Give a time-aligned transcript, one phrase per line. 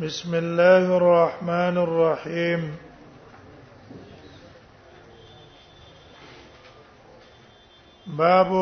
[0.00, 2.76] بسم الله الرحمن الرحيم
[8.06, 8.52] باب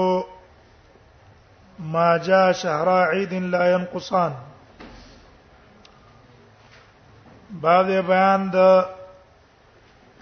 [1.78, 4.34] ما جاء شهر عيد لا ينقصان
[7.50, 8.96] باب بیان د هغه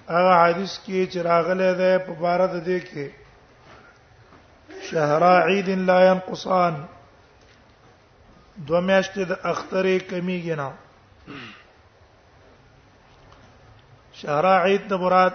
[0.08, 3.08] حدیث کې چې راغلی دی په بار د دې کې
[4.90, 6.84] شهر عيد لا ينقصان
[8.56, 10.70] دوه میاشتې د اخترې کمیږي نه
[14.12, 15.34] شهر عید د مراد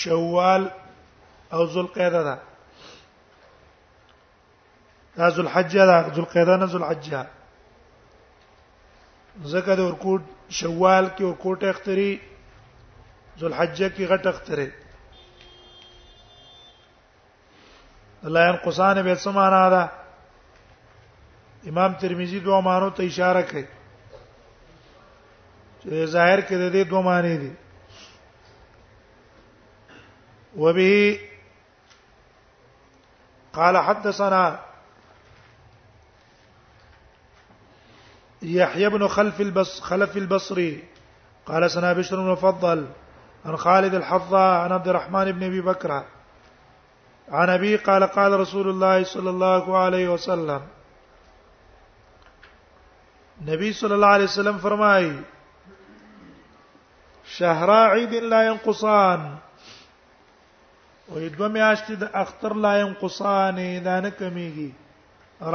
[0.00, 0.62] شوال
[1.54, 2.38] او ذوالقعده ده
[5.16, 7.26] دا ذوالحجه ده ذوالقعده نه ذوالحجه
[9.52, 10.22] زکه د ورکوټ
[10.58, 12.10] شوال کې ورکوټ اختری
[13.38, 14.70] ذوالحجه کې غټ اختری
[18.24, 19.82] الله ينقصان به سمانا ده
[21.68, 23.64] امام ترمذی دوه مانو ته اشاره کوي
[25.82, 27.50] چې ظاهر کې د دې دوه معنی دي
[30.56, 31.20] وبه
[33.54, 34.58] قال حدثنا
[38.42, 40.82] يحيى بن خلف البص خلف البصري
[41.46, 42.86] قال سنا بشر بن فضل
[43.44, 46.02] عن خالد الحظاء عن عبد الرحمن بن ابي بكر
[47.30, 50.60] عن ابي قال قال رسول الله صلى الله عليه وسلم
[53.48, 55.12] نبی صلی الله علیه وسلم فرمای
[57.24, 59.36] شهر عید لا ينقصان
[61.14, 64.70] و دوه میاشتې د اختر لا ينقصان دا نه کمیږي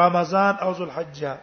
[0.01, 1.37] رمضان او ذوالحجه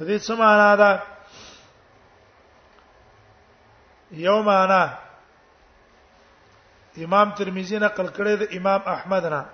[0.00, 1.02] دې څه معنا ده
[4.22, 4.82] یو معنا
[7.04, 9.44] امام ترمذی نقل کړی د امام احمد نه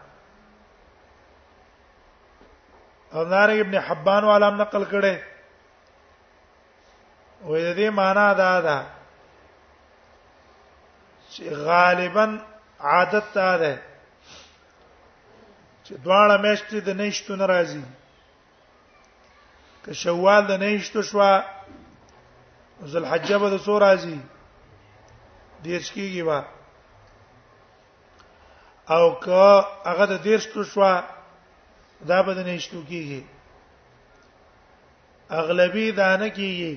[3.15, 5.17] او نارنګ ابن حبان والام نقل کړي
[7.49, 8.79] وې دې معنا دا ده
[11.31, 12.25] چې غالبا
[12.93, 13.73] عادت تا ده
[15.85, 17.85] چې دواړه میاشتې د نشټو ناراضي
[19.85, 21.31] که شوال د نشټو شوا
[22.93, 24.19] ذوالحجه به د سور راځي
[25.65, 26.41] دیرش کیږي وا
[28.95, 30.95] او که هغه د دیرش تو شوا
[32.11, 33.23] دا بدن اشتو کیږي
[35.31, 36.75] اغلبی دانه کیږي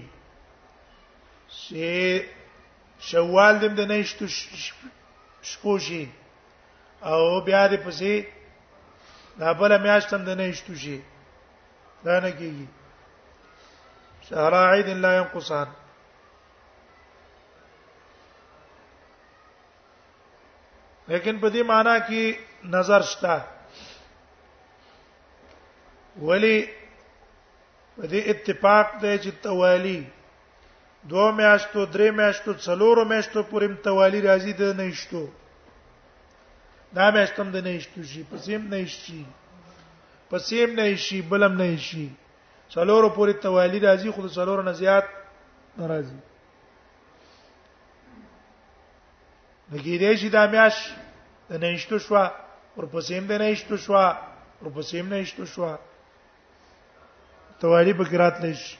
[1.51, 1.91] چې
[3.09, 4.25] شوال دم د نشتو
[5.49, 6.03] شپوشي
[7.09, 8.13] او بیا دې پسې
[9.39, 10.97] دا بل میاشت هم د نشتو شي
[12.05, 12.67] دانه کیږي
[14.29, 15.67] شهر عيد لا ينقصان
[21.07, 22.23] لیکن په دې معنی کې
[22.75, 23.35] نظر شته
[26.21, 26.65] ولی
[27.95, 30.03] په دې اتفاق دی چې توالی
[31.09, 35.23] دوه میاشتو درې میاشتو څلورو میاشتو پورې متوالی راځي د نهشتو
[36.95, 39.25] دا میاشتم د نهشتو شي پسیم نهشتي
[40.29, 42.09] پسیم نهشي بلم نهشي
[42.73, 45.03] څلورو پورې توالی راځي خو د څلورو نه زیات
[45.77, 46.19] ناراضي
[49.73, 50.75] نګیرې شي دا میاش
[51.49, 52.23] د نهشتو شوا
[52.77, 54.05] ورپسیم د نهشتو شوا
[54.61, 55.73] ورپسیم نهشتو شوا
[57.59, 58.77] توالی په قرات لش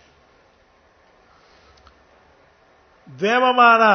[3.21, 3.93] دیمه معنا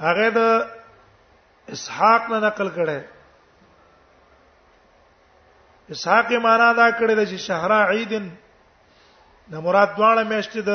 [0.00, 0.40] هغه د
[1.76, 3.00] اسحاق نه نقل کړي
[5.96, 8.26] اسحاق معنا دا کړي د شهر عیدن
[9.52, 10.72] د مراد دواړه میشتې د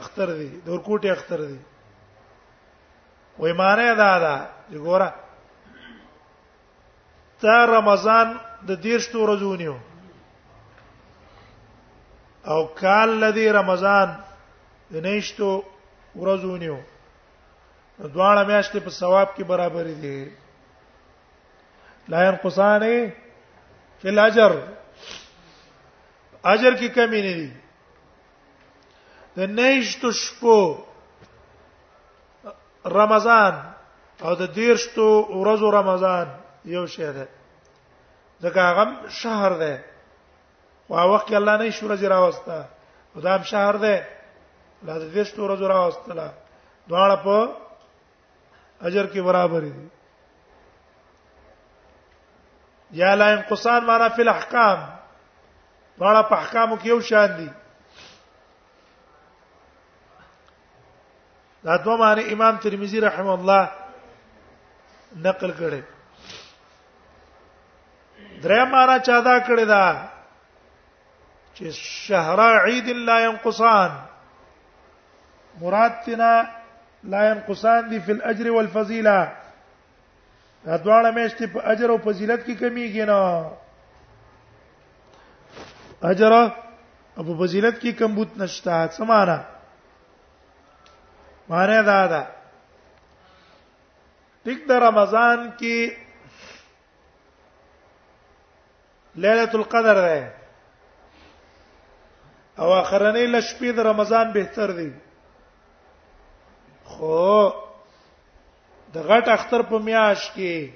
[0.00, 1.58] اختر دی د ورکوټي اختر دی
[3.38, 4.36] وې معنی دا ده
[4.70, 5.10] چې ګوره
[7.42, 8.28] تا رمضان
[8.66, 9.76] د دیرشتو ورځونیو
[12.52, 14.08] او کال لذي رمضان
[14.92, 15.50] د نشتو
[16.22, 16.76] ورځونیو
[17.98, 20.30] دواړه میاشتې په ثواب کې برابر دي
[22.12, 22.82] لا ينقصان
[24.00, 24.52] فی الاجر
[26.44, 27.50] اجر کې کمی نه دي
[29.36, 30.60] د نشتو شپو
[33.00, 33.52] رمضان
[34.24, 36.28] او د دیرشتو ورځو رمضان
[36.76, 37.26] یو شی ده
[38.44, 38.84] ځکه هغه
[39.20, 39.84] شهر ده
[40.90, 42.58] او وخت الله نه شو رځ راوستا
[43.14, 43.96] خدا هم شهر ده
[44.86, 46.28] لازم دې شو رځ راوستلا
[46.88, 47.54] دواړه په
[48.82, 49.88] اجر کې برابر دي
[52.90, 54.78] یا لا انقصان معنا فی الاحکام
[55.98, 57.48] دواړه په احکامو کې یو شان دي
[61.64, 63.70] دا دوه معنی امام ترمذی رحم الله
[65.16, 65.82] نقل کړي
[68.42, 69.84] درې مارا چا دا کړی دا
[71.54, 73.90] چې شهر عید لا ينقصان
[75.60, 76.32] مراد تینا
[77.12, 79.18] لا ينقصان دي في الاجر والفضيله
[80.66, 83.20] دا دواړه میشتې په اجر او فضیلت کې کمیږي نه
[86.10, 86.44] اجر او
[87.24, 89.38] په فضیلت کې کمبود نشته سمانه
[91.48, 92.22] معنی دا ده
[94.44, 95.76] ټیک د رمضان کې
[99.16, 100.30] ليله القدر ده
[102.58, 104.92] او اخرنی لشپې د رمضان بهتر دی
[106.92, 107.50] خو
[108.94, 110.70] د غټ اختر په میاش کې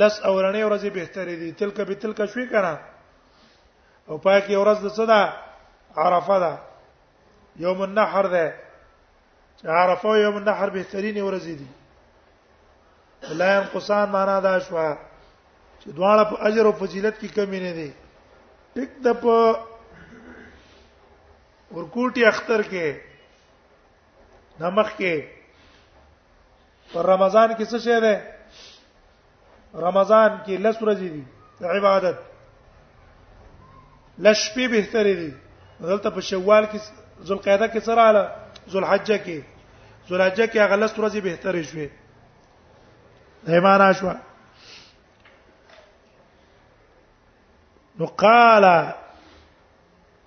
[0.00, 2.74] لس اورنې ورځې بهتر دي تلک به تلک شوي کړه
[4.08, 5.22] او پاک یو ورځ د صدا
[5.96, 6.58] عرفه ده
[7.56, 8.54] یوم النحر ده
[9.60, 11.68] چې عرفه یوم النحر بهترین ورځې دي
[13.40, 14.96] لا ينقصان معنا دا شوه
[15.82, 17.90] چې دواړه په اجر او فضیلت کې کمی نه دي
[18.74, 19.34] ټیک د په
[21.76, 22.86] ورکوټي اختر کې
[24.60, 25.14] نمخ کې
[26.92, 28.14] پر رمضان کې څه شی ده
[29.86, 31.24] رمضان کې لس ورځې دي
[31.76, 32.16] عبادت
[34.18, 35.30] لشپې بهتري دي
[35.88, 36.80] دلته په شوال کې
[37.26, 38.24] ذوالقعده کې سره اله
[38.72, 39.36] ذوالحجه کې
[40.08, 41.88] ذوالحجه کې هغه لس ورځې بهتري شوې
[43.46, 44.14] دیمانه شوه
[47.98, 48.64] نو قال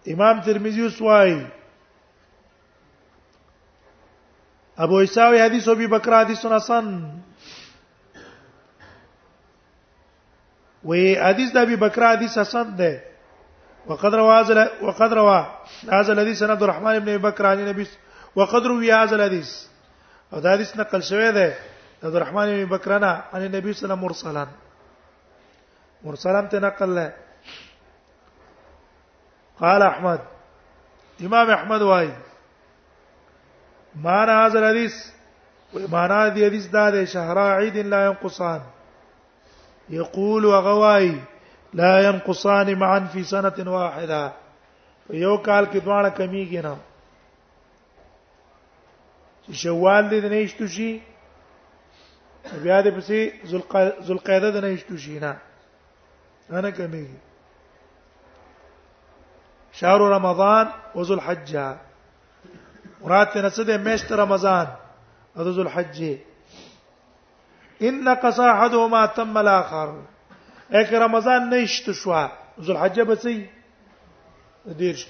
[0.07, 1.35] امام ترمذی وسوای
[4.77, 6.89] ابو اسحاق حدیث او بی بکر حدیث حسن
[10.85, 13.03] وی حدیث د ابي بکر حدیث حسن ده
[13.87, 15.45] وقد روى هذا وقد روى
[15.91, 17.87] هذا الذي سند عبد الرحمن بن ابي بكر عن النبي
[18.35, 19.51] وقد روى هذا الحديث
[20.33, 21.53] او دا حدیث نقل شوی ده
[22.03, 24.47] عبد الرحمن بن بکر نه عن النبي صلى الله عليه وسلم مرسلا
[26.03, 27.13] مرسلا ته نقل له
[29.61, 30.21] قال احمد
[31.25, 32.09] امام احمد وای
[34.03, 34.93] معنا هذا الحديث
[35.73, 38.61] وما دې حدیث دا ده شهر عيد لا ينقصان
[39.89, 41.17] يقول وغواي
[41.73, 44.31] لا ينقصان معا في سنه واحده
[45.09, 46.75] یو کال کې دوه کمیږي نه
[49.47, 50.99] چې شوال دې نه ایستو شي
[52.63, 53.47] بیا دې پسې
[54.07, 55.37] ذوالقعده دې نه ایستو شي نه
[56.49, 57.30] نه کمیږي
[59.71, 61.75] شهر رمضان او ذو الحجه
[63.01, 64.67] مراد ته څه ده میشت رمضان
[65.37, 66.17] او ذو الحجه
[67.81, 69.93] ان قصا احدهما تم الاخر
[70.71, 72.27] اک رمضان نشته شو
[72.61, 73.49] ذو الحجه به سي
[74.77, 75.07] دیرش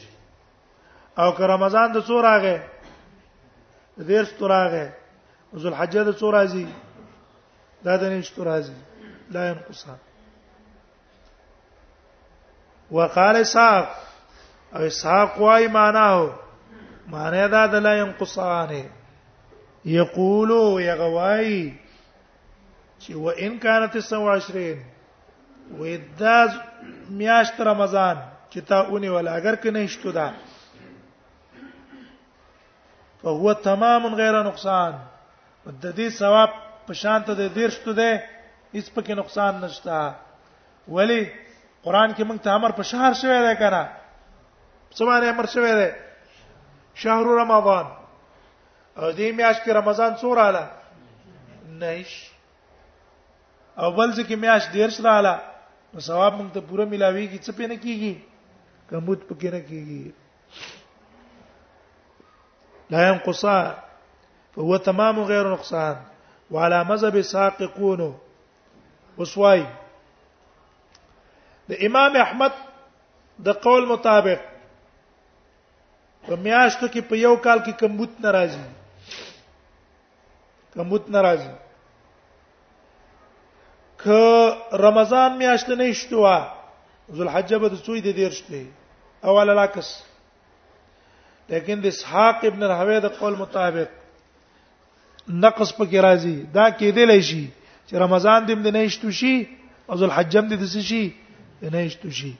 [1.17, 2.59] او که رمضان د څو راغې
[4.01, 4.87] دیرش تو راغې
[5.57, 6.67] ذو الحجه د څو راځي
[7.83, 8.75] دا د نشته راځي
[9.31, 9.97] لا ينقصان
[12.91, 13.87] وقال صاف
[14.75, 16.31] او اسحاق وايي معناه
[17.07, 18.69] معنی دا د لا ينقصان
[19.85, 21.73] یقولو یغوای
[23.01, 24.77] چې و ان كانت 29
[25.79, 26.37] و دا
[27.19, 28.15] میاشت رمضان
[28.51, 30.29] چې تا اونې ولا اگر کې نه شته دا
[33.23, 34.93] فهو تمام غیر نقصان
[35.83, 36.49] د دې ثواب
[36.87, 38.23] په شان ته د دې شته ده
[38.73, 40.15] هیڅ پکې نقصان نشته
[40.97, 41.23] ولی
[41.83, 43.87] قران کې موږ ته امر په شهر شوی دی کنه
[44.97, 45.89] سمانه امر شوی دی
[47.01, 47.85] شهر رمضان
[49.01, 50.63] او دې میاش کې رمضان څو رااله
[51.83, 52.11] نهش
[53.87, 55.35] اول ځکه میاش دیرش رااله
[55.93, 58.13] نو ثواب موږ ته پوره ملاويږي څه پېنه کیږي
[58.89, 60.01] کموت پکې نه کیږي
[62.95, 63.67] لا ينقصان
[64.55, 65.95] فهو تمام غير نقصان
[66.51, 68.01] وعلى مذهب ساققون
[69.17, 69.61] وسوای
[71.71, 72.53] د امام احمد
[73.47, 74.39] د قول مطابق
[76.27, 78.61] په میاشتو کې په یو کال کې کمبوت ناراضي
[80.73, 81.51] کمبوت ناراضي
[84.01, 84.07] ک
[84.85, 86.35] رمضان میاشت نه شتوا
[87.17, 88.65] ذوالحجه به د سوی د دیرشته
[89.29, 89.89] اول العکس
[91.49, 93.89] لیکن د اسحاق ابن راهوی د قول مطابق
[95.27, 97.43] نقص پکې راځي دا کېدل شي
[97.87, 99.35] چې رمضان دیم د نه شتو شي
[99.89, 101.05] او ذوالحجه دې د شي
[101.75, 102.31] نه شتو شي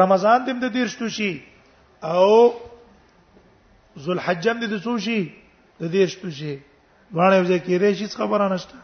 [0.00, 1.32] رمضان دیم د دیرشتو شي
[2.12, 2.28] او
[4.04, 5.20] ذوالحجم د څو شي
[5.80, 6.52] د دې شتو شي
[7.16, 8.76] وړه یو ځکه ری شي خبره نشته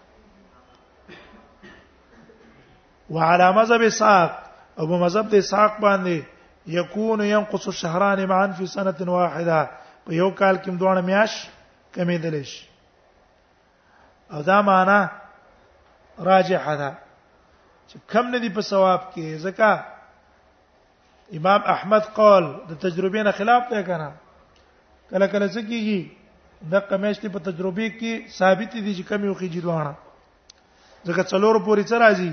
[3.14, 4.32] وعلى مذهب ساق
[4.78, 6.16] او په مذهب د ساق باندې
[6.78, 9.70] یکون ينقص الشهران معا في سنه واحده
[10.06, 11.32] په یو کال کې دوه میاش
[11.94, 12.52] کمې دلش
[14.32, 14.98] او دا معنا
[16.30, 16.90] راجحه ده
[17.88, 19.72] چې کم نه دی په ثواب کې زکه
[21.38, 24.08] امام احمد قول د تجربې نه خلاف دی کنه
[25.10, 26.00] کله کله څه کیږي
[26.72, 29.94] د کمیشتي په تجربې کې ثابت دي چې کمی وخیږي دوانه
[31.08, 32.32] ځکه څلور پورې څه راځي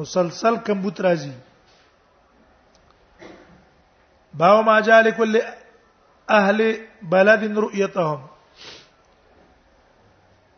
[0.00, 1.32] مسلسل کمبوت راځي
[4.42, 5.40] باو ما جال کل
[6.38, 6.66] اهل
[7.16, 8.26] بلد رؤيتهم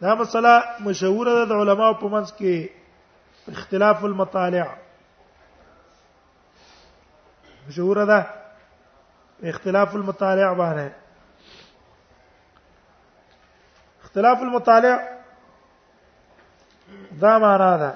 [0.00, 0.54] دا مسله
[0.86, 2.70] مشهوره ده د علماو په منځ کې
[3.52, 4.66] اختلاف المطالع
[7.68, 8.20] مشهوره ده
[9.52, 10.88] اختلاف المطالع باندې
[14.02, 14.94] اختلاف المطالع
[17.20, 17.94] دا معنا ده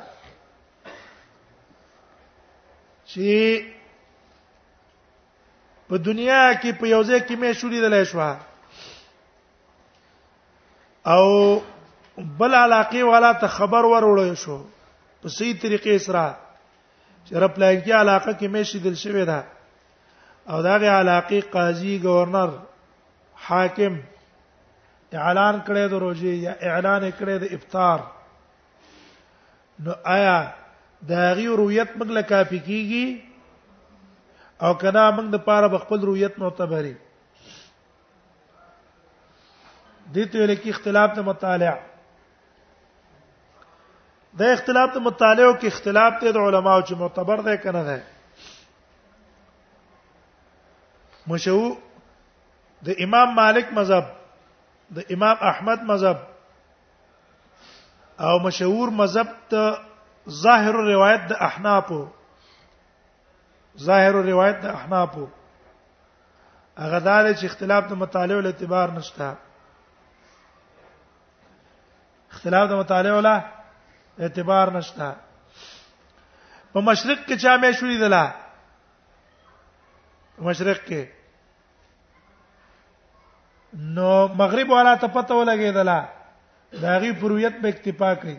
[3.11, 3.31] چې
[5.89, 8.37] په دنیا کې په یوځای کې مې شولې دلې شو
[11.13, 11.23] او
[12.19, 14.57] بل علاقه والا ته خبر ورولې شو
[15.23, 16.27] په صحیح طریقې سره
[17.29, 19.39] شرف لایکی علاقه کې مې شیدل شوې ده
[20.49, 22.51] او داغه علاقه قاضي گورنر
[23.47, 23.95] حاکم
[25.13, 27.99] اعلان کړي د روزي یا اعلان کړي د افطار
[29.87, 30.37] نو آیا
[31.13, 33.07] داغي رؤیت موږ له کافي کیږي
[34.67, 36.95] او کدا موږ د پاره بخپل رؤیت معتبري
[40.17, 41.79] دته لکه اختلاف د مطالعه
[44.39, 47.99] د اختلاف ته مطالعه کې اختلاف ته د علماو چې معتبر دی کنه ده
[51.33, 51.63] مشو
[52.91, 54.05] د امام مالک مذهب
[54.99, 56.19] د امام احمد مذهب
[58.29, 59.63] او مشهور مذهب ته
[60.41, 61.89] ظاهر روایت د احناف
[63.93, 65.13] ظاهر روایت د احناف
[66.79, 69.27] هغه دار چې اختلاف د مطالعه ول اعتبار نشته
[72.31, 73.37] اختلاف د مطالعه ولا
[74.21, 75.13] اعتبار نشته
[76.73, 78.23] په مشرق کې چا مې شوې دلا
[80.49, 81.11] مشرق کې
[83.99, 84.11] نو
[84.43, 86.05] مغرب والا ته پته ولګېدلا
[86.83, 88.37] داغي پرویت به اکتفا کوي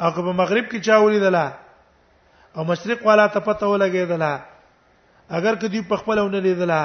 [0.00, 1.44] او که په مغرب کې چا ولیدلا
[2.56, 4.38] او مشرق والا ته پته ولګېدلا
[5.40, 6.80] اگر کدی په خپل ونه لیدلا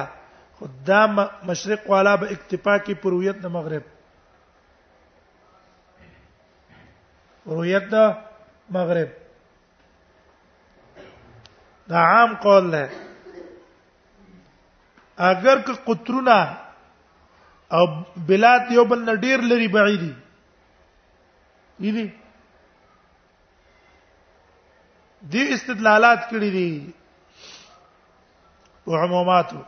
[0.60, 1.16] خدام
[1.50, 3.84] مشرق والا به اکتفا کوي پرویت د مغرب
[7.54, 7.96] رؤیت د
[8.76, 9.10] مغرب
[11.90, 12.90] دا عام قول ده
[15.32, 16.58] اگر که قطرونه
[17.72, 17.86] او
[18.28, 20.14] بلاد یو بل نه ډیر لري بعیدي
[21.80, 22.10] یی
[25.32, 26.94] دي استدلالات کړی دي
[28.86, 29.62] او عموماتو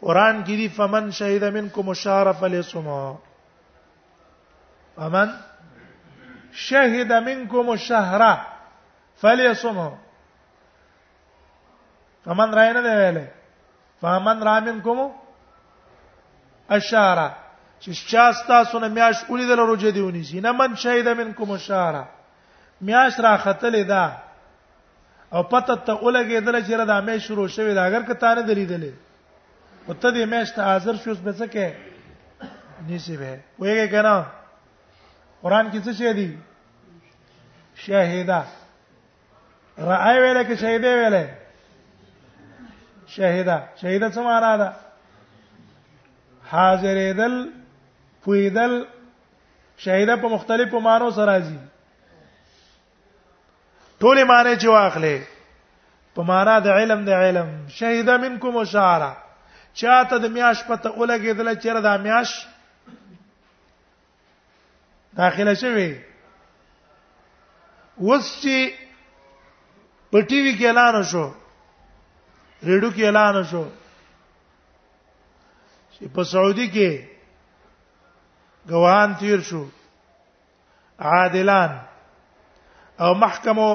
[0.00, 3.16] قران کې دي فمن شهد منکم الشهر فليصموا
[4.98, 5.28] ومن
[6.52, 8.46] شهد منكم الشهر
[9.22, 9.98] فليصمه
[12.24, 13.26] فمن راینه دی ویلې
[14.02, 15.10] فمن را منكم
[16.70, 17.30] الشهر
[17.82, 22.04] چې چا تاسو نه میاش ولیدل روجه دیونی سي نه من شهد منكم الشهر
[22.80, 24.12] میاش را ختلې ده
[25.32, 28.92] او پته ته ولګېدل چې را د امې شروع شوی دا اگر که تانه دلیدلې
[29.88, 31.74] او ته دې میاش ته حاضر شوس به څه کې
[32.90, 34.24] نيسي به وایي کنه
[35.42, 36.36] قران کې څه شی دی
[37.86, 38.40] شهیدا
[39.90, 41.16] رائے ویل کې شهیدا ویل
[43.16, 44.68] شهیدا شهیدا څه معنا ده
[46.54, 47.34] حاضر دل
[48.26, 48.72] پویدل
[49.84, 51.58] شهیدا په مختلفو مانو سره راځي
[54.00, 55.20] ټول معنی چې واخلې
[56.18, 57.48] په معنا د علم د علم
[57.80, 59.12] شهیدا منکم شعرا
[59.74, 62.30] چاته د میاش پته ولګېدل چې را د میاش
[65.18, 65.90] داخله شوی
[68.06, 68.56] اوس چې
[70.10, 71.24] په ټي وي کې اعلان شو
[72.68, 73.62] ریډیو کې اعلان شو
[75.94, 76.90] چې په سعودي کې
[78.72, 79.62] غواهان تیر شو
[81.12, 81.70] عادلان
[83.06, 83.68] او محکمو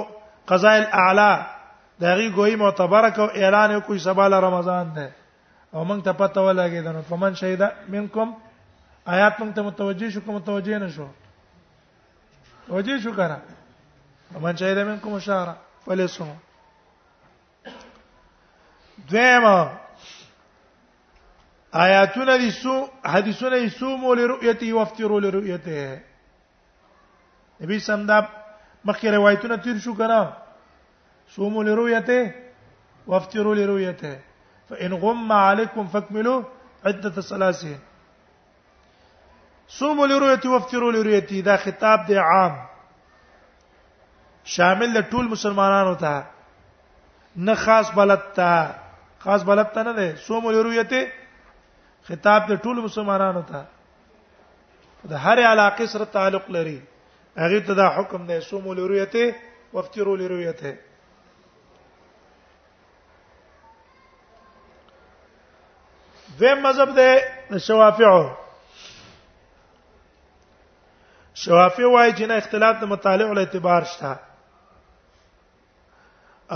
[0.51, 1.31] قضاء الاعلى
[2.03, 5.11] دغه ګوي معتبره کو اعلان کوي سباله رمضان ده
[5.73, 8.33] او موږ ته پته ولاګیدنه فمن شهدا منکم
[9.17, 11.07] آیات موږ ته متوجي شو کوم متوجي نه شو
[12.69, 13.41] وجه شو کنه
[14.41, 15.55] من شهد منکم شهر
[15.85, 16.27] فليصم
[19.09, 19.69] دیمه
[21.73, 25.99] آیاتونه دي سو حدیثونه یې سو مول رؤیته او افطروا لرؤیته
[27.61, 28.19] نبی سم دا
[28.85, 30.33] مخکې روایتونه تیر شو کنه
[31.35, 32.35] سو مول رؤیته
[33.07, 34.19] وافطروا لرؤیته
[34.69, 36.43] فان غم عليكم فاكملوا
[36.85, 37.79] عده الثلاثين
[39.79, 42.53] صوموا لرؤيتي وافطروا لرؤيتي دا خطاب دی عام
[44.55, 46.25] شامل د ټول مسلمانانو ته
[47.49, 48.75] نه خاص بلد ته
[49.27, 51.03] خاص بلد ته نه دی صوموا لرؤيتي
[52.09, 53.65] خطاب د ټول مسلمانانو ته
[55.13, 56.75] د هر علاقې سره تعلق لري
[57.45, 59.25] هغه ته دا حکم دی صوموا لرؤيتي
[59.73, 60.75] وافطروا لرؤيتي
[66.39, 68.23] دویم مذهب دی شوافعو
[71.43, 74.11] شوافی وایي چې نه اختلاف د مطالع له اعتبار شته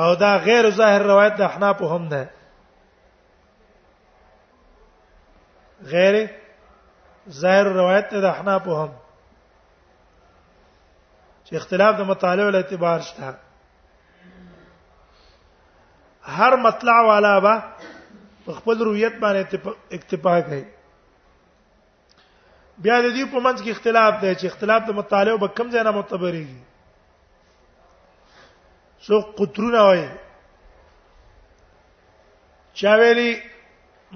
[0.04, 2.22] او دا غیر ظاهر روایت د احناف هم ده
[5.96, 6.16] غیر
[7.42, 8.92] ظاهر روایت د احناف هم
[11.46, 13.28] چې اختلاف د مطالع له اعتبار شته
[16.40, 17.54] هر مطلع والا با
[18.58, 19.42] خپل رویت باندې
[19.98, 20.64] اکتفا کوي
[22.78, 25.84] بیا د دې په منځ کې اختلاف دی چې اختلاف د مطالعه په کم ځای
[25.88, 26.60] نه معتبرېږي
[29.06, 30.08] سو قطرونه وایي
[32.82, 33.32] چا ویلي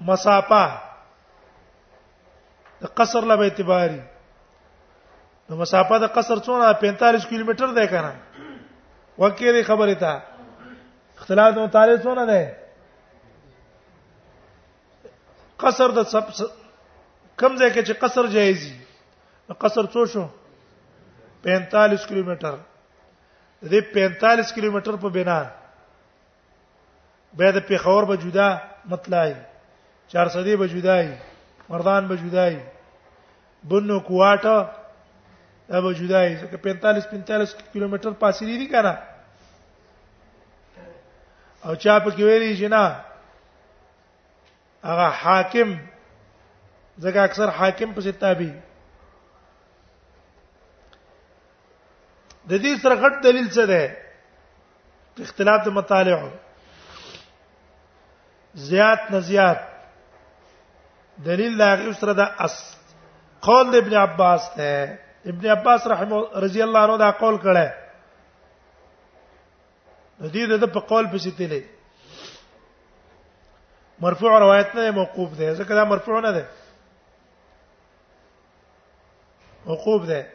[0.10, 0.63] مسافه
[2.82, 4.01] د قصر له اعتباري
[5.50, 8.15] نو مسافه د قصر څونه 45 کیلومتر دی کنه
[9.22, 10.13] وکیری خبره تا
[11.18, 12.44] اختلاف د مطالعه څونه دی
[15.63, 16.00] قصر د
[17.39, 18.73] کم ځای کې چې قصر جایز دی
[19.61, 20.25] قصر څو شو
[21.47, 22.55] 45 کیلومتر
[23.67, 25.39] دې 45 کیلومتر په بنا
[27.39, 28.50] به د پیښور به جدا
[28.91, 29.33] مطلای
[30.15, 31.07] 400 به جدای
[31.69, 32.55] مردان به جدای
[33.63, 34.67] بنو کواټه
[35.71, 38.97] دا به جدای ځکه 45 45 کیلومتر پاسې دي کنه
[41.65, 42.83] او چا په کې ویلي جنا
[44.89, 45.74] هغه حاکم
[47.00, 48.51] ځکه اکثر حاکم په ستابي
[52.50, 53.82] د دې سره غټ دلیل څه ده
[55.27, 56.32] اختلاف د مطالعه
[58.70, 59.58] زیات نه زیات
[61.25, 62.75] دلیل لاغه سره د اصل
[63.48, 67.68] قول ابن عباس ته ابن عباس رحمه رضی الله عنه دا قول کړه
[70.24, 71.62] د دې د په قول په ستلې
[74.01, 76.46] مرفوع روایت نه موقوف ده ځکه دا مرفوع نه ده
[79.67, 80.27] عقوب ده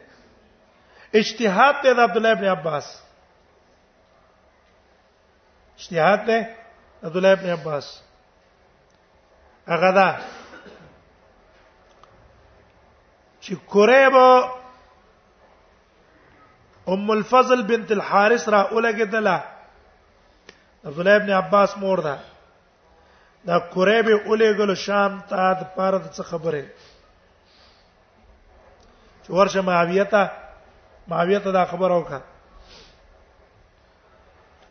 [1.15, 2.99] اجتهاد ته د عبد الله ابن عباس
[5.79, 6.55] اجتهاد ته
[7.03, 8.01] عبد الله ابن عباس
[9.67, 10.15] هغه دا
[13.41, 14.15] چې قریب
[16.89, 19.41] ام الفضل بنت الحارث را اولګیدله
[20.85, 22.19] عبد الله ابن عباس مور ده
[23.45, 26.65] دا قریب اولګل شام ته د پاره څه خبره
[29.27, 30.31] چې ورشه معاویه ته
[31.07, 32.21] معاویه ته دا خبر وکړه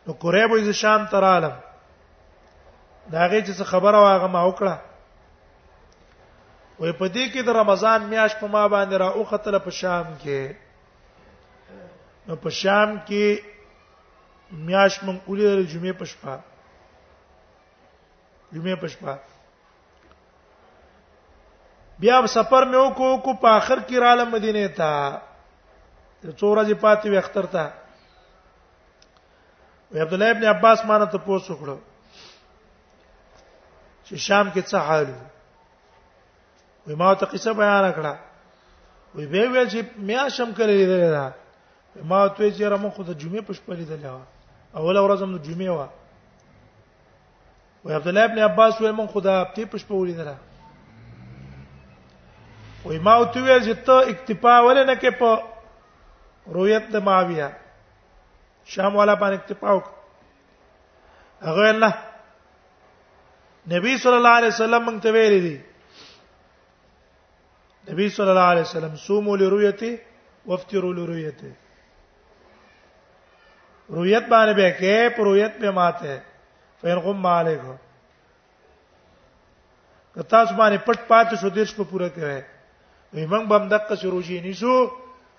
[0.06, 1.54] نو قریب از شام تر عالم
[3.12, 4.76] دا غي چې خبره واغه ما وکړه
[6.80, 10.56] وې په دې کې د رمضان میاش په ما باندې را اوختله په شام کې
[12.26, 13.42] نو په شام کې
[14.50, 16.34] میاش مونږ اولې جمعې په شپه
[18.52, 19.14] جمعې په شپه
[22.00, 24.88] بیا سفر مې وکړو کو په اخر کې رااله مدینه ته
[26.38, 27.64] څو ورځې پاتې وي اختر ته
[30.04, 31.76] عبد الله ابن عباس مانه ته پوښتنه وکړه
[34.06, 35.06] چې شام کې څه حال
[36.87, 38.14] وي ما ته قصه بیان کړه
[39.14, 39.80] وی به ویل چې
[40.11, 41.26] میا شم کړی دی دا
[42.04, 44.12] ما ته چې را مخ خو د جمعې په شپه لیدل و
[44.76, 45.78] اول ورځ هم د جمعې و
[47.85, 50.28] وی عبد الله ابن عباس ویل مون خدا په شپه ولیدل
[52.87, 55.31] وې ما او ته ویل چې ته اکتفا ولې نه کې په
[56.57, 57.49] رؤیت د ماویہ
[58.75, 59.87] شام والا باندې اکتفا وک
[61.49, 61.92] هغه نه
[63.75, 65.57] نبی صلی الله علیه وسلم موږ ته ویل دي
[67.90, 69.99] نبی صلی الله علیه وسلم صوموا لرؤیته
[70.53, 71.51] وافطروا لرؤیته
[73.90, 76.22] رؤیت باندې به کې پر رؤیت به ماته
[76.83, 77.77] فین غم علیکم
[80.14, 82.42] که تاسو باندې پټ پات شو دیش کو پوره کوي
[83.14, 84.90] وي موږ به دقه شروع شي نشو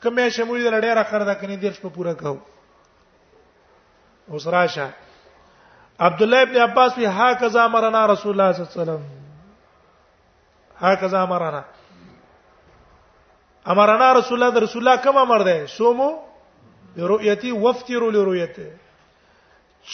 [0.04, 2.38] کمه شمول د لړې راخره دا کني دیرش په پورا کو
[4.32, 4.88] اوس راشه
[6.08, 9.02] عبد الله ابن عباس وی ها کذا مرنا رسول الله صلی الله علیه وسلم
[10.80, 11.62] ها کذا مرنا
[13.74, 16.10] امرنا رسول الله رسول الله کوم امر ده سومو
[16.98, 18.72] لرؤيتي وفتروا لرؤيته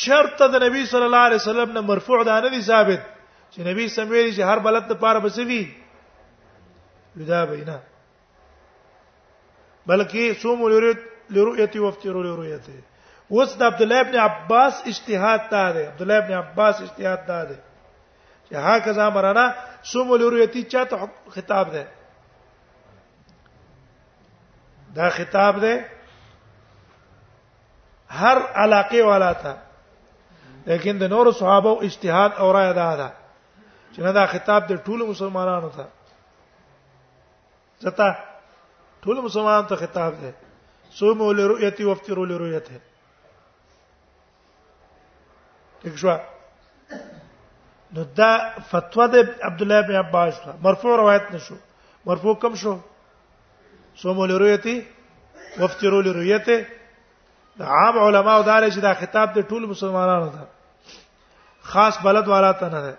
[0.03, 3.01] شرط د نبی صلی الله علیه وسلم نه مرفوع ده نه ثابت
[3.53, 5.65] چې نبی سموي چې هر بلد ته پاره بسوي
[7.17, 7.77] جدا بینا
[9.87, 10.99] بلکې صوم لرؤیت
[11.35, 12.65] لرؤیت او افطر لرؤیت
[13.31, 17.43] وس د عبد الله ابن عباس اجتهاد تا ده عبد الله ابن عباس اجتهاد تا
[17.43, 17.57] ده
[18.47, 19.45] چې هاکذا مرانا
[19.91, 21.87] صوم لرؤیت چاته خطاب ده
[24.95, 25.85] دا خطاب ده
[28.21, 29.57] هر علاقه والا ته
[30.67, 33.09] لیکن د نور صحابه او اجتهاد او رائے ده دا
[33.95, 35.85] چې دا خطاب د ټولو مسلمانانو ته
[37.83, 38.09] زتا
[39.05, 40.31] ټول مسلمان ته خطاب دی
[40.99, 42.77] صوموا لرؤيتي وافطروا لرؤيته
[45.81, 46.13] ټیک شو
[47.97, 48.29] نو دا
[48.71, 51.55] فتوا د عبد الله بن عباس لا مرفوع روایت نشو
[52.11, 52.75] مرفوع کم شو
[54.03, 54.75] صوموا لرؤيتي
[55.63, 56.65] وافطروا لرؤيته
[57.63, 60.47] دا عام علما او دار چې دا خطاب د ټول مسلمانانو ته
[61.73, 62.97] خاص بلد والا ته نه ده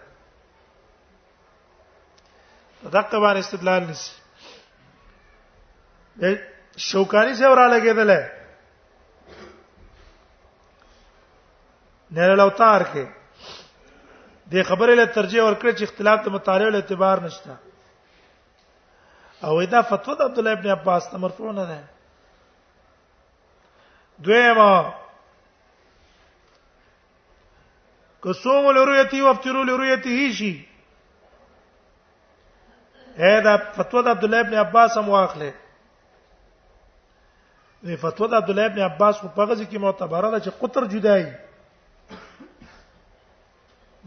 [2.85, 4.13] دغه باندې استدلال نشي
[6.19, 8.11] شوکاری څو را لګېدل
[12.15, 13.05] نه لوتار کې
[14.47, 17.55] د خبرې له ترجیح ورکړي چې اختلاف د مطالعه له اعتبار نشته
[19.47, 21.83] او دا فتوا د عبد الله ابن عباس ته مرفوع نه ده
[24.19, 24.71] دویمه
[28.23, 30.55] قصوم لرؤیته او افطروا لرؤیته شي
[33.19, 35.55] اې دا فتوا د عبد الله ابن عباس هم واخله
[37.85, 41.33] فتوا د عبد الله ابن عباس په پغزي کې معتبره ده چې قطر جدای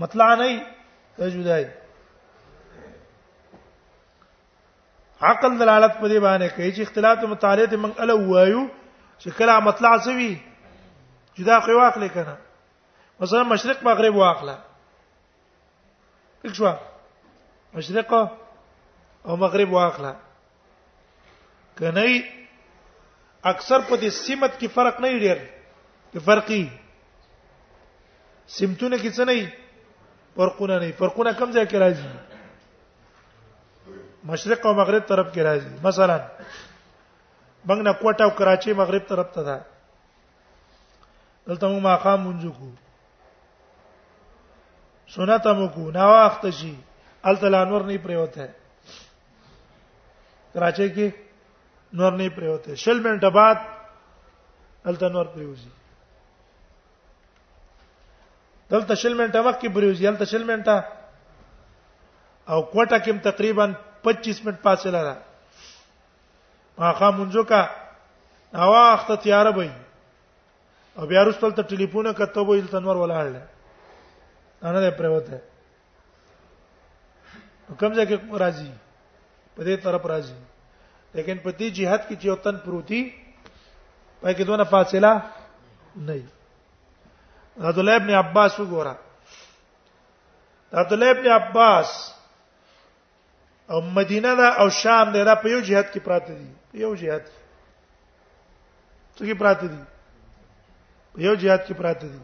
[0.04, 1.66] مطلع نه ای جدای
[5.22, 8.64] عقل دلالت په دې باندې کوي چې اختلاف متعالد من ال وایو
[9.20, 10.32] چې کله مطلع سوي
[11.36, 12.38] جدا خو واخلې کنه
[13.22, 14.58] مثلا مشرق مغرب واخلہ
[16.58, 16.72] شو
[17.78, 18.14] مشرق
[19.26, 20.14] او مغرب واخلہ
[21.82, 22.18] کني
[23.44, 25.38] اکثر په دې سمت کې فرق نه ډیر
[26.12, 26.68] کې فرقي
[28.58, 29.54] سمتونه کې څه نه
[30.38, 32.08] فرقونه نه فرقونه کم ځای کې راځي
[34.24, 36.18] مشرق او مغرب طرف کې راځي مثلا
[37.68, 39.58] موږ نه کوټه او کراچي مغرب طرف ته ده
[41.48, 42.70] دلته موږ مقام مونږ کو
[45.14, 46.74] سنت مو کو نا وخت شي
[47.32, 48.48] التلانور نه پریوته
[50.54, 51.27] کراچي کې
[51.96, 53.66] नॉर नहीं प्रयोग होते शिल में डबात
[54.88, 55.72] अलता नॉर प्रयोजी
[58.74, 60.76] دلته شل منټه وخت کې بریوزي دلته شل منټه
[62.52, 63.66] او کوټه کې تقریبا
[64.08, 65.14] 25 منټ فاصله را
[66.90, 67.62] هغه مونږه کا
[68.64, 69.70] هوا وخت تیار وای
[70.98, 73.42] او بیا رسول ته ټلیفون کته وای تنور ولاړل
[74.68, 75.40] انا دې پروته
[77.80, 78.70] کوم ځای کې راځي
[79.56, 80.38] په دې طرف راځي
[81.16, 83.02] लेकिन प्रति जिहत की ज्योतन प्रूति
[84.24, 85.14] पैकिदों फासिला
[86.10, 86.24] नहीं
[87.68, 88.96] अब्दुल्लाह इब्न अब्बास को गोरा
[90.84, 91.94] अब्दुल्लाह इब्न अब्बास
[93.76, 96.50] او مدینه دا او شام دا په یو جهاد کې پراته دي
[96.84, 97.24] یو جهاد
[99.16, 99.82] څه کې پراته دي
[101.14, 102.20] په یو جهاد کې پراته دي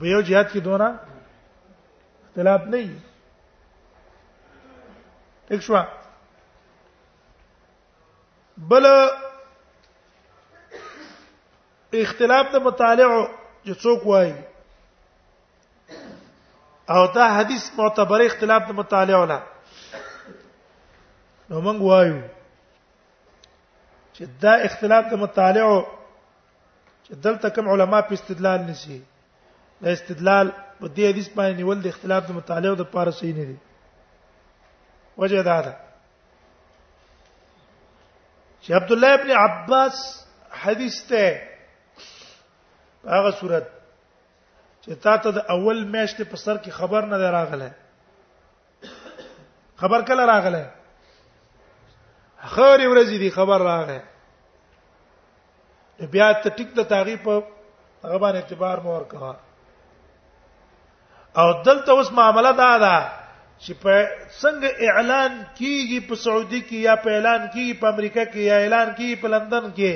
[0.00, 0.88] په یو جهاد کې دونه
[2.26, 2.94] اختلاف نه دي
[5.64, 5.82] ښه
[8.56, 8.86] بل
[12.02, 13.28] اختلاف ته مطالعه
[13.66, 14.34] چې څوک وایي
[16.90, 19.40] او دا حدیث معتبر اختلاف د مطالعه ولا
[21.50, 22.18] نو موږ وایو
[24.16, 25.78] چې دا اختلاف د مطالعه
[27.06, 29.00] چې دلته کوم علما په استدلال نشي
[29.82, 30.46] دا استدلال
[30.80, 33.56] په دې حدیث باندې نیول د اختلاف د مطالعه د پاره صحیح نه دی
[35.18, 35.72] وجه دا ده
[38.66, 39.98] چې عبد الله ابن عباس
[40.62, 41.42] حدیث ته
[43.16, 43.66] هغه صورت
[44.82, 47.70] چې تا ته د اول میاشتې په سر کې خبر نه دی راغله
[49.82, 50.64] خبر کله راغله
[52.54, 54.02] خوري ورځې دی خبر راغله
[56.16, 57.34] بیا ته ټیک د تاغي په
[58.04, 59.32] هغه باندې اعتبار مور کړه
[61.42, 62.96] او دلته اوس معاملہ دا ده
[63.64, 63.94] چې په
[64.40, 68.88] څنګه اعلان کیږي په سعودي کې یا په اعلان کیږي په امریکا کې یا اعلان
[68.98, 69.92] کیږي په لندن کې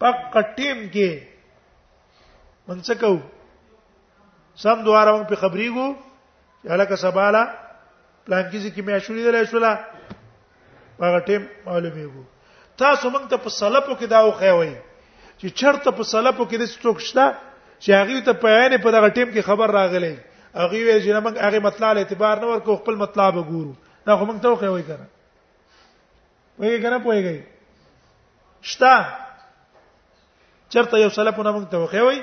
[0.00, 1.10] په کټیم کې
[2.68, 3.12] منڅ کو
[4.62, 5.86] سم دواره موږ په خبري ګو
[6.74, 7.42] الکه سباله
[8.24, 9.72] پلان کې چې مې اشوري درې شولا
[11.04, 12.22] هغه ټیم معلومي ګو
[12.82, 14.72] تاسو موږ ته په سلپو کې دا وخیوي
[15.40, 17.26] چې چرته په سلپو کې د څوک شته
[17.82, 20.14] چې هغه ته په عین په دغه ټیم کې خبر راغلی
[20.52, 23.72] هغه وی چې موږ هغه مطلب اعتبار نه ورکو خپل مطلب وګورو
[24.08, 25.06] دا خو موږ ته خو وی کنه
[26.64, 27.42] وی کنه پويږي
[28.72, 28.94] شتا
[30.74, 32.20] چرته یو سلفونه موږ ته خو وی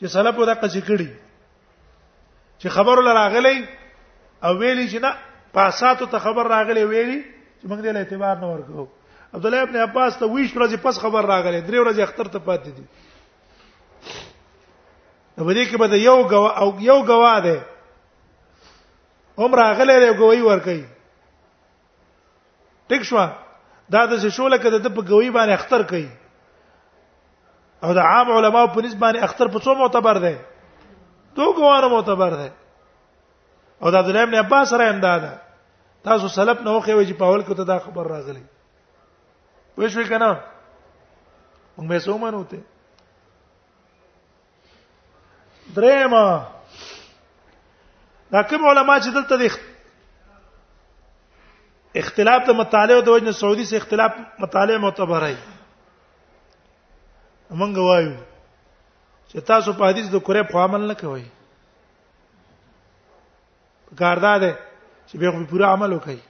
[0.00, 1.10] چې سلفو دا قصې کړي
[2.58, 3.58] چې خبر لراغلی
[4.44, 5.14] او ویلی چې نه
[5.52, 7.20] پاساتو ته خبر راغلی ویلی
[7.62, 8.86] چې موږ دې له اعتبار نه ورکو
[9.38, 12.70] عبد الله ابن عباس ته ویش ورځې پس خبر راغلی درې ورځې اختر ته پاتې
[12.76, 12.84] دي
[15.38, 17.56] نو بده کې بده یو غوا او یو غوا ده
[19.40, 20.82] هم راغلی دی ګوي ور کوي
[22.88, 23.16] ټیک شو
[23.92, 26.08] دا د شوله کده د په ګوي باندې اختر کوي
[27.84, 30.34] او د عام علماو په نسبت باندې اختر په څو معتبر دی
[31.36, 32.48] دو ګواره معتبر دی
[33.82, 35.32] او د عبد الله ابن عباس را انداده
[36.04, 38.42] تاسو سلف نه وخی وي چې په اول کې ته دا خبر راغلی
[39.78, 40.32] وې شو کنه
[41.78, 42.60] موږ به سومنو ته
[45.76, 46.24] درېمه
[48.32, 49.44] دا کوم علما چې دلته د
[52.00, 54.12] اختلاف د مطالعه د وجنه سعودي سره اختلاف
[54.42, 55.32] مطالعه معتبر دی
[57.60, 58.12] موږ وایو
[59.30, 61.24] چې تاسو په حدیث د قریب خو عمل نه کوئ
[64.00, 64.52] کاردا ده
[65.08, 66.20] چې به خو پوره عمل وکړي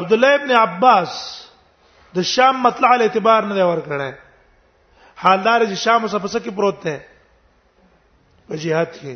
[0.00, 1.16] عبد الله ابن عباس
[2.20, 4.12] د شام مطلع له اعتبار نه ور کړه
[5.24, 6.96] حالدار چې شام اوسه پس کې پروت ده
[8.52, 9.14] په jihad کې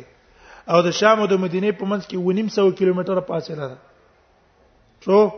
[0.71, 2.17] او د شام او د مدینه په منځ کې
[2.73, 3.77] 1500 کیلومتره فاصله ده
[5.03, 5.31] څو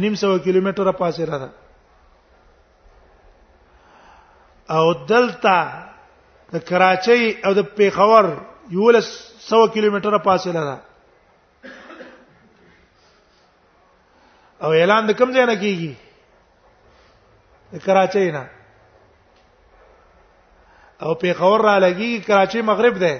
[0.00, 1.48] 1500 کیلومتره فاصله ده
[4.78, 5.58] او دلته
[6.54, 8.32] د کراچۍ او د پیښور
[8.78, 9.08] یولس
[9.42, 10.76] 100 کیلومتره فاصله ده
[14.66, 15.94] او اعلان د کوم ځای نه کیږي
[17.72, 18.44] د کراچۍ نه
[21.06, 23.16] او پیښور را لګي کراچۍ مغرب ده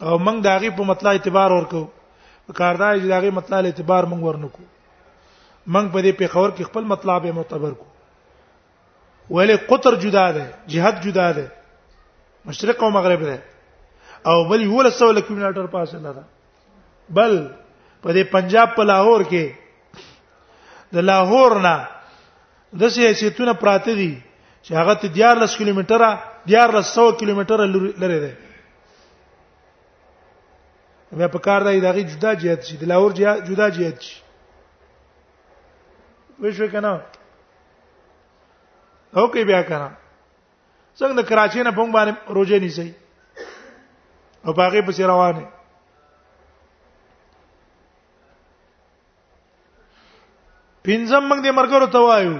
[0.00, 1.82] او موږ داغه په مطلع اعتبار ورکو
[2.56, 4.62] کاردار چې داغه مطلع اعتبار موږ ورنکو
[5.66, 7.86] موږ په دې په خور کې خپل مطلع به معتبر کو
[9.30, 11.48] ولې قطر جدا ده جهاد جدا ده
[12.50, 13.42] مشرق او مغرب ده
[14.30, 16.22] او بل یو لسو له کیلومتر پاسه نه ده
[17.20, 17.34] بل
[18.02, 19.50] په دې پنجاب په لاهور کې
[20.96, 21.76] د لاهور نه
[22.72, 24.12] د سې سیتونه پراته دي
[24.64, 27.66] چې هغه ته 14 کیلومتره 1400 کیلومتره
[28.04, 28.32] لري ده
[31.16, 33.12] بیا په کار دی دغه جدا جهاد شي د لاهور
[33.48, 34.16] جدا جهاد شي
[36.42, 36.92] وښو کنه
[39.16, 39.90] او کې بیا کنه
[40.98, 42.90] څنګه د کراچۍ نه پنګ باندې روزه نیسي
[44.44, 45.44] او باغې په سیر روانه
[50.82, 52.36] پینځم موږ دې مرګرو ته وایو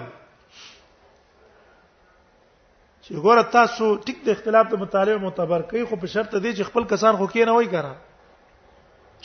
[3.02, 6.62] چې ګوره تاسو ټیک د اختلاف د مطالعه معتبر کوي خو په شرط دی چې
[6.70, 7.94] خپل کسان خو کې نه وای کړه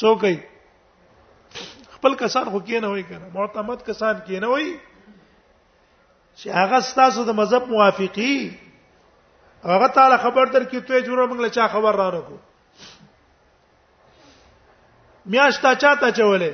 [0.02, 0.36] څوک یې
[1.96, 4.68] خپل کسان خو کې نه وای کنه معتمد کسان کې نه وای
[6.40, 8.36] چې هغه ستاسو د مذهب موافقي
[9.72, 12.36] هغه تعالی خبر در کې ته جوړه موږ له چا خبر را نکو
[15.32, 16.52] میاشتا چاته چولې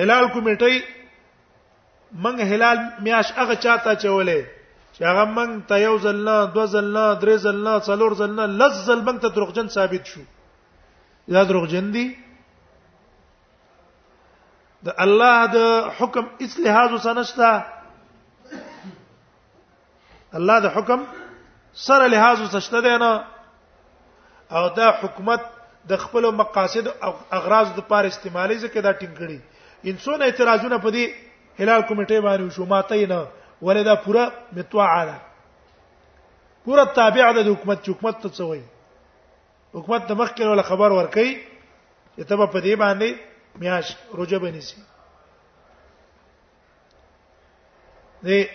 [0.00, 0.74] هلال کمیټې
[2.22, 4.40] منګ هلال میاش هغه چاته چولې
[4.94, 8.32] چې هغه منګ ته یو ځل نه دو ځل نه درې ځل نه څلور ځل
[8.38, 10.20] نه لز ځل منګ ته دروغجن ثابت شو
[11.28, 12.08] دا دروغ جن دي
[14.86, 15.58] د الله د
[15.98, 17.50] حکم اس لحاظ وسنشتا
[20.40, 21.00] الله د حکم
[21.86, 23.12] سره لحاظ وسشته دی نه
[24.50, 25.40] او دا حکومت
[25.90, 29.38] د خپل مقاصد او اغراض د پاره استعمالي ځکه دا ټینګ کړي
[29.90, 31.04] انسان اعتراضونه په دې
[31.60, 33.26] هلال کمیټه باندې شو ماته نه
[33.68, 34.24] ولدا پورا
[34.58, 35.16] متوعه ده
[36.64, 38.64] پورا تابع ده د حکومت حکومت ته څه وایي
[39.74, 41.36] حکومت ته مخکې ولا خبر ورکړي
[42.16, 43.08] چې ته په دې باندې
[43.60, 44.80] میاش روزه بنیسي
[48.24, 48.48] دې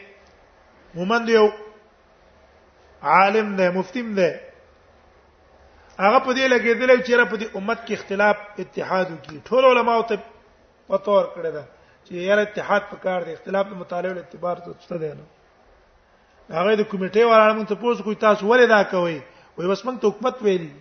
[0.99, 1.47] مومن دی یو
[3.15, 4.27] عالم دی مفتیم دی
[5.99, 10.03] هغه په دې لګېدل چې را په دې امت کې اختلاف اتحاد وکړي ټول علماو
[10.11, 10.15] ته
[10.87, 11.63] پته ورکړه ده
[12.05, 15.23] چې یاره اتحاد په کار دی اختلاف د مطالعه او اعتبار ته څه دی نو
[16.57, 19.17] هغه د کمیټې وراله موږ ته پوښتنه کوي تاسو ولې دا کوئ
[19.57, 20.73] وای بس موږ ته حکومت ویلی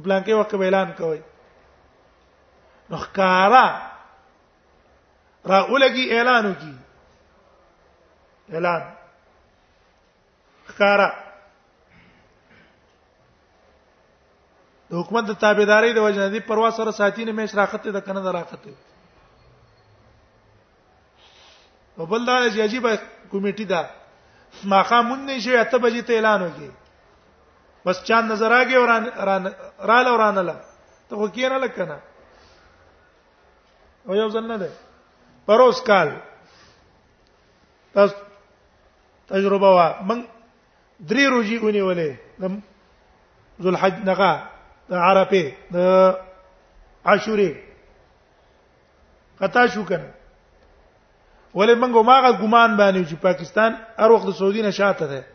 [0.00, 1.18] پلان کې وخت اعلان کوي
[2.90, 3.66] نو ښکارا
[5.48, 6.74] را اولګي اعلان وکي
[8.54, 8.82] اعلان
[10.68, 11.08] ښکارا
[14.90, 18.74] د حکومت د تابعداري د وجه دي پروا سره ساتینه مېش راخته د کنه راخته
[21.98, 22.86] وبلدار چې عجیب
[23.32, 23.90] کمیټه ده
[24.64, 26.70] ماقامون نشي اته بجې ته اعلان وکي
[27.86, 28.84] بس چاند نظر راغی او
[29.86, 30.50] رال او رانل
[31.10, 31.96] ته خو کینه لکنه
[34.08, 34.70] او یو ځل نه ده
[35.46, 36.08] پروس کال
[37.94, 38.14] تاسو
[39.28, 40.20] تجربه وا من
[41.10, 42.10] درې روزي ونیولې
[42.42, 42.62] د
[43.62, 44.32] ذل حج نغا
[44.90, 45.76] د عرفه د
[47.04, 47.50] عاشوره
[49.40, 50.10] قطا شو کنه
[51.54, 55.31] ولې منګو ماغه ګمان باندې چې پاکستان هر وخت د سعودي نه شاته ده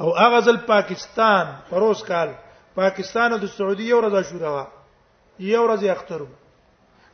[0.00, 2.34] او هغه ځل پاکستان پروس کال
[2.74, 4.64] پاکستان او د سعودي یو ورځ شورا وا
[5.46, 6.26] یو ورځ اخترو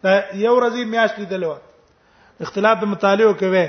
[0.02, 0.10] دا
[0.44, 1.56] یو ورځ میاشت لیدل و
[2.44, 3.66] اختلاف د مطالعه کوي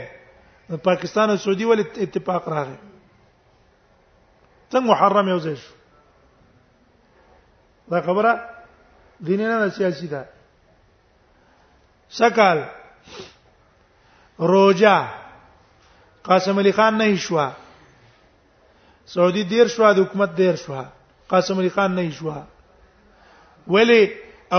[0.74, 2.78] د پاکستان او سعودي ول اتفاق راغی
[4.72, 5.74] څنګه محرم یو ځای شو
[7.92, 8.32] دا خبره
[9.28, 10.22] دیني نه سیاسي ده
[12.18, 12.60] سکال
[14.56, 14.96] روجا
[16.24, 17.48] قاسم علي خان نه شوا
[19.14, 20.82] سعودي دیر شو د حکومت دیر شو
[21.30, 22.32] قاسم علي خان نه شو
[23.76, 24.02] ولی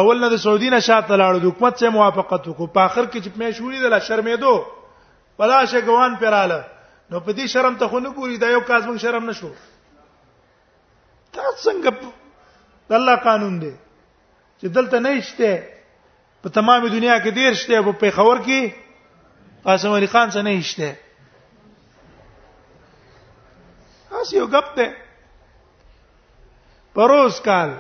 [0.01, 3.19] اول نه د سعودي نه شاته لاړو د حکومت سره موافقت وکړو په اخر کې
[3.25, 4.55] چې مې شوري دلا شرمېدو
[5.43, 6.61] پلاشه ګوان پیراله
[7.11, 9.51] نو په دې شرم ته خو نه ګوري دا یو کازم شرم نشو
[11.35, 11.93] دا څنګه
[12.91, 13.73] د الله قانون دی
[14.61, 15.69] چې دلته نه شته
[16.43, 18.61] په تمامه دنیا کې ډیر شته په پیښور کې
[19.69, 20.91] قاسم علي خان څه نه شته
[24.27, 24.95] بس یو غپ ده
[26.95, 27.71] پروس کال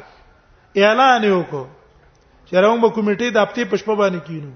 [0.76, 1.66] اعلان یو کو
[2.48, 4.52] چې راوم به کمیټې د اپتی پښپ باندې کینو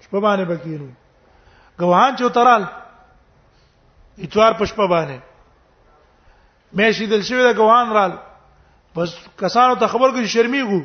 [0.00, 0.88] پښپ باندې بکینو
[1.78, 2.64] غواهان چې ترال
[4.18, 5.18] اتوار پښپ باندې
[6.76, 8.12] مې شي دل شوی د غواهان رال
[8.96, 10.82] بس کسانو ته خبر کو شرمېږو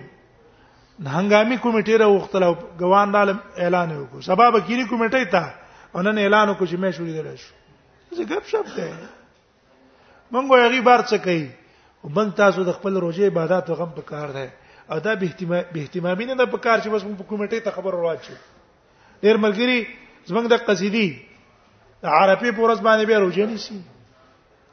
[1.08, 5.54] هنګامي کمیټې را وختلو غواهان دالم اعلان یو کو سبب کینی کمیټې ته
[5.98, 7.56] ونن اعلان کو چې مې شوې دل شو
[8.12, 8.90] زه غب شپ ده
[10.32, 10.46] مونږ
[10.76, 11.44] یې بار څه کوي
[12.04, 14.46] وبنګ تاسو د خپل روزي عبادت غم په کار ده
[14.98, 17.94] ادا به اهتمام به اهتمامي نه په کار چې بس موږ په کمیټه ته خبر
[17.94, 18.34] ورواچو
[19.26, 19.78] ډیر ملګری
[20.30, 21.08] زمنګ د قصيدي
[22.06, 23.80] د عربي پورس باندې به روزي نيسي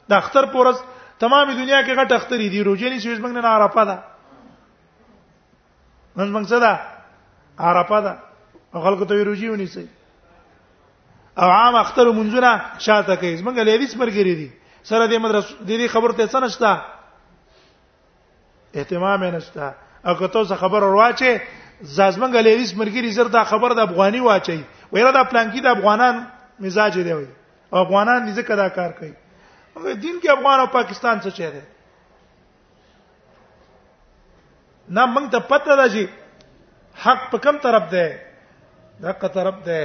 [0.09, 0.81] د اختر پورس
[1.19, 3.97] تمامه دنیا کې غټ اخترې دي روزي نيسي زمنګ نه عرفه ده
[6.17, 6.73] نن موږ څه ده
[7.71, 9.87] عرفه ده خلکو ته روزي ونيسي
[11.41, 12.51] او عام اختر منځونه
[12.85, 14.49] شاته کوي زمونږ لیدیس مرګری دي
[14.89, 16.71] سره دې مدرسې دې خبر ته څه نشته
[18.79, 19.65] اهتمام نشته
[20.07, 21.31] او که تاسو خبر ورواچې
[21.95, 24.61] زازمن ګلیریس مرګری زر دا خبر د افغاني واچي
[24.93, 26.15] ویره دا پلانکی د افغانان
[26.65, 27.27] مزاج دی وي
[27.73, 29.13] او افغانان دې کدا کار کوي
[29.93, 31.61] دین کې افغان او پاکستان څه چي دي
[34.89, 36.05] نه موږ ته پته راځي
[37.05, 38.05] حق په کوم طرف ده
[39.01, 39.79] دا که طرف ده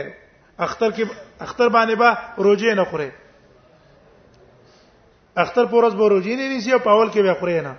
[0.59, 1.05] اختر کې
[1.41, 3.11] اختر باندې به با روزه نه خوري
[5.45, 7.75] اختر پورز به روزه نه نیسی او پاول کې به خوري نه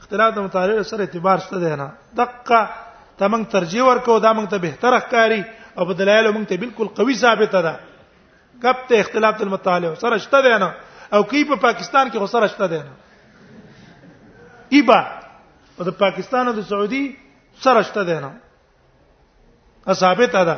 [0.00, 2.68] اختلاف د مطالعه سره اعتبار شته ده نه دقه
[3.20, 5.44] تمنګ ترجیح ورکو دا موږ ته بهتره ښکاری
[5.78, 7.74] او بدلایل موږ ته بالکل قوي ثابته ده
[8.62, 10.74] کپ ته اختلاف المطالعه سره شته ده نه
[11.12, 12.92] او کی په پاکستان کې غوسره شته ده نه
[14.68, 15.00] ایبا
[15.78, 17.04] په د پاکستان او د سعودي
[17.60, 20.56] سره شته ده نه ثابته ده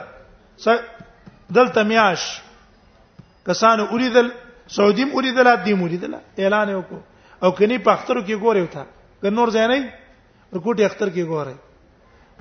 [1.53, 2.41] دلته میاش
[3.47, 4.29] کسانو اوریدل
[4.69, 7.01] سعودیم اوریدل ادیم اوریدل اعلان وکړو
[7.43, 8.85] او کني په اختر کې ګوره وتا
[9.23, 9.93] که نور ځای نه
[10.53, 11.55] ورکوټي اختر کې ګوره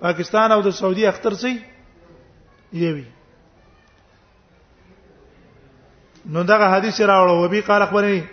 [0.01, 1.53] پاکستان او د سعودي اختر سي
[2.81, 3.05] یوي
[6.25, 8.23] نو دا حدیث راوړو وبي قال اخبرني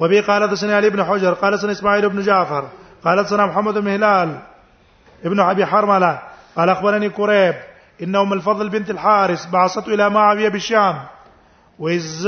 [0.00, 2.66] وبي قال حدثنا علي بن حجر قال سن اسماعيل بن جعفر
[3.04, 4.38] قال سن محمد بن هلال
[5.30, 6.12] ابن ابي حرمله
[6.56, 7.54] قال اخبرني كريب
[8.02, 10.98] إن أم الفضل بنت الحارث بعثته إلى معاوية بالشام
[11.78, 12.26] وإذ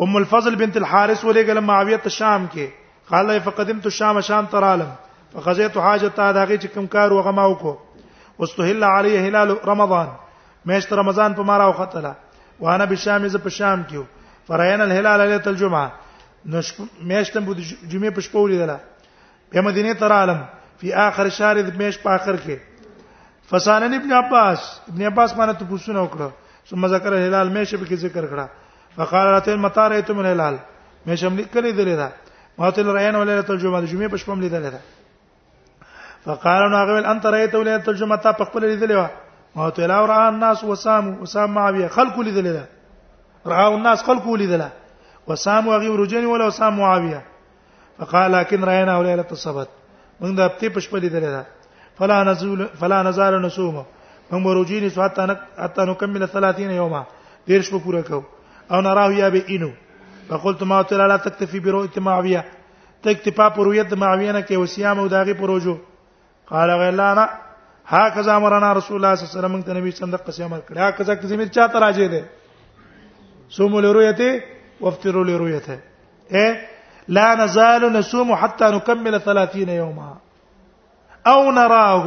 [0.00, 2.70] أم الفضل بنت الحارث ولي قال معاوية الشام كي
[3.10, 4.92] قال لي فقدمت الشام شام ترالم
[5.34, 7.58] فخزيت حاجة تاع داغي كم کار وغه ما
[8.38, 10.08] واستهل علي هلال رمضان
[10.66, 12.14] مېشت رمضان په راو خطله
[12.60, 14.02] وانا بالشام اذا بالشام شام
[14.50, 15.92] کې الهلال ليله الجمعه
[16.46, 18.76] نشکو مېشتم بود جمعه په دلا
[19.54, 20.44] په مدینه ترالم
[20.82, 22.58] په اخر شهر د مش په اخر کې
[23.50, 26.30] فسانن ابن عباس ابن عباس باندې ته پوښتنه وکړه
[26.70, 28.46] ثم ذکر هلال مې شپه کې ذکر کړه
[28.96, 30.58] فقال راتل متا رایتم من هلال
[31.06, 32.08] مې شم لیکلې دلې دا
[32.58, 34.80] ماتل رایان ولې ترجمه د جمعې په شپم لیدلې دا
[36.26, 39.08] فقال نو هغه انت رایت ولې ترجمه تا په خپل لیدلې وا
[39.56, 42.64] ماتل او را الناس وسام وسام معاويه خلق لیدلې دا
[43.54, 47.22] راو الناس خلق لیدلې وسام هغه ورجن ولا وسام معاويه
[47.98, 49.68] فقال لكن راينا وليله الصبت
[50.20, 51.42] موږ د پتی پښپلې دلې ده
[52.00, 53.76] فلا نزول فلا نزال نصوم
[54.30, 57.02] من وروجی نسو حتى نک حتا 30 يوما
[57.48, 58.22] ډیر شپه پوره کو
[58.70, 59.70] او نراو يا بي انو
[60.28, 62.44] فقلت ما تعالی لا تكتفي برؤيه معاويه
[63.02, 65.76] تکتفا پر رؤيه معاويه نه کې وسیام او داغي پروجو
[66.50, 67.24] قال غیر لانا
[67.92, 70.62] هاکذا امرنا رسول الله صلى الله عليه وسلم ته نبی صلی الله عليه وسلم قال
[70.68, 72.22] کړی كذا کې زمير چاته دي
[73.56, 74.30] صوموا لرؤيته
[74.80, 75.78] وافطروا لرؤيته
[76.34, 76.52] ايه
[77.16, 80.10] لا نزال نصوم حتى نكمل 30 يوما
[81.26, 82.04] او نراه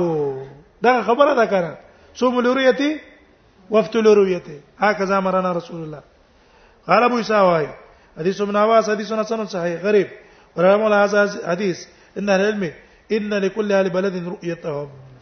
[0.81, 1.71] دا خبره ده کنه
[2.19, 2.99] صوم الرؤيتي
[3.71, 6.01] وفت الرؤيتي هكذا امرنا رسول الله
[6.87, 7.75] قال ابو اسحاق
[8.19, 10.07] حديث ابن عباس حديث حسن صحيح غريب
[10.55, 11.77] ورغم هذا حديث
[12.19, 12.63] ان العلم
[13.11, 15.12] ان لكل اهل بلد رؤيتهم